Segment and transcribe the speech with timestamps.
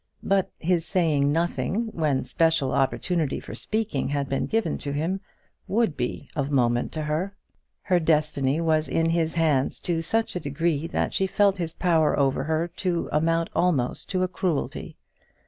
[0.23, 5.21] But his saying nothing when special opportunity for speaking had been given to him
[5.67, 7.35] would be of moment to her.
[7.83, 12.17] Her destiny was in his hands to such a degree that she felt his power
[12.17, 14.97] over her to amount almost to a cruelty.